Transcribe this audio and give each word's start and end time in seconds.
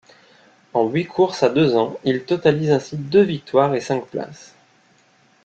En 0.73 0.87
huit 0.89 1.05
courses 1.05 1.43
à 1.43 1.49
deux 1.49 1.75
ans, 1.75 1.95
il 2.03 2.23
totalise 2.23 2.71
ainsi 2.71 2.97
deux 2.97 3.21
victoires 3.21 3.75
et 3.75 3.81
cinq 3.81 4.07
places. 4.07 4.55